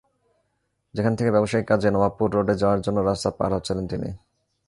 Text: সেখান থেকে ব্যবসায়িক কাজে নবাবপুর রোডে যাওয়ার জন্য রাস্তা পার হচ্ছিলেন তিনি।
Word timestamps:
সেখান 0.95 1.13
থেকে 1.15 1.31
ব্যবসায়িক 1.31 1.65
কাজে 1.67 1.89
নবাবপুর 1.91 2.27
রোডে 2.33 2.55
যাওয়ার 2.55 2.79
জন্য 2.81 2.97
রাস্তা 3.01 3.29
পার 3.37 3.51
হচ্ছিলেন 3.53 3.85
তিনি। 3.87 4.09